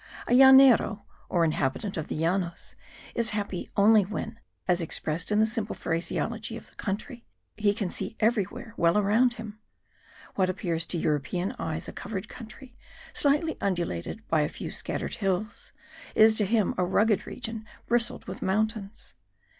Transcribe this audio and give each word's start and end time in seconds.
A 0.27 0.33
llanero, 0.33 1.05
or 1.29 1.45
inhabitant 1.45 1.95
of 1.95 2.07
the 2.07 2.15
Llanos, 2.15 2.73
is 3.13 3.29
happy 3.37 3.69
only 3.77 4.01
when, 4.03 4.39
as 4.67 4.81
expressed 4.81 5.31
in 5.31 5.39
the 5.39 5.45
simple 5.45 5.75
phraseology 5.75 6.57
of 6.57 6.67
the 6.69 6.73
country, 6.75 7.23
he 7.55 7.71
can 7.71 7.91
see 7.91 8.17
everywhere 8.19 8.73
well 8.77 8.97
around 8.97 9.35
him. 9.35 9.59
What 10.33 10.49
appears 10.49 10.87
to 10.87 10.97
European 10.97 11.53
eyes 11.59 11.87
a 11.87 11.93
covered 11.93 12.27
country, 12.27 12.75
slightly 13.13 13.57
undulated 13.61 14.27
by 14.27 14.41
a 14.41 14.49
few 14.49 14.71
scattered 14.71 15.13
hills, 15.13 15.71
is 16.15 16.35
to 16.39 16.45
him 16.47 16.73
a 16.79 16.83
rugged 16.83 17.27
region 17.27 17.67
bristled 17.85 18.25
with 18.25 18.41
mountains. 18.41 19.13